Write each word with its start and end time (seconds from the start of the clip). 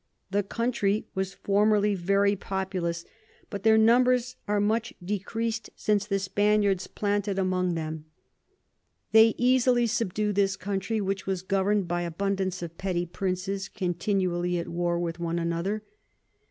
The 0.31 0.41
Country 0.41 1.05
was 1.13 1.35
formerly 1.35 1.93
very 1.93 2.35
populous, 2.35 3.05
but 3.51 3.61
their 3.61 3.77
Numbers 3.77 4.35
are 4.47 4.59
much 4.59 4.95
decreas'd 5.05 5.69
since 5.75 6.07
the 6.07 6.17
Spaniards 6.17 6.87
planted 6.87 7.37
among 7.37 7.75
them. 7.75 8.05
They 9.11 9.35
easily 9.37 9.85
subdu'd 9.85 10.33
this 10.33 10.55
Country, 10.55 11.01
which 11.01 11.27
was 11.27 11.43
govern'd 11.43 11.87
by 11.87 12.01
abundance 12.01 12.63
of 12.63 12.79
petty 12.79 13.05
Princes 13.05 13.69
continually 13.69 14.57
at 14.57 14.69
war 14.69 14.97
with 14.99 15.19
one 15.19 15.37
another. 15.37 15.83